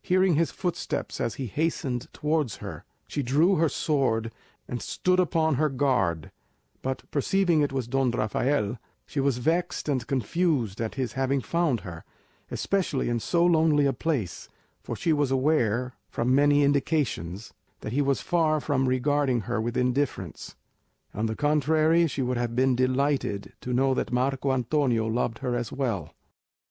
Hearing 0.00 0.36
his 0.36 0.50
footsteps 0.50 1.20
as 1.20 1.34
he 1.34 1.44
hastened 1.44 2.08
towards 2.14 2.56
her, 2.64 2.86
she 3.06 3.22
drew 3.22 3.56
her 3.56 3.68
sword 3.68 4.32
and 4.66 4.80
stood 4.80 5.20
upon 5.20 5.56
her 5.56 5.68
guard; 5.68 6.30
but 6.80 7.02
perceiving 7.10 7.60
it 7.60 7.70
was 7.70 7.86
Don 7.86 8.10
Rafael, 8.10 8.78
she 9.04 9.20
was 9.20 9.36
vexed 9.36 9.86
and 9.86 10.06
confused 10.06 10.80
at 10.80 10.94
his 10.94 11.12
having 11.12 11.42
found 11.42 11.80
her, 11.80 12.02
especially 12.50 13.10
in 13.10 13.20
so 13.20 13.44
lonely 13.44 13.84
a 13.84 13.92
place; 13.92 14.48
for 14.82 14.96
she 14.96 15.12
was 15.12 15.30
aware, 15.30 15.92
from 16.08 16.34
many 16.34 16.64
indications, 16.64 17.52
that 17.80 17.92
he 17.92 18.00
was 18.00 18.22
far 18.22 18.62
from 18.62 18.88
regarding 18.88 19.42
her 19.42 19.60
with 19.60 19.76
indifference; 19.76 20.56
on 21.12 21.26
the 21.26 21.36
contrary, 21.36 22.06
she 22.06 22.22
would 22.22 22.38
have 22.38 22.56
been 22.56 22.74
delighted 22.74 23.52
to 23.60 23.74
know 23.74 23.92
that 23.92 24.10
Marco 24.12 24.50
Antonio 24.50 25.06
loved 25.06 25.40
her 25.40 25.54
as 25.54 25.70
well. 25.70 26.14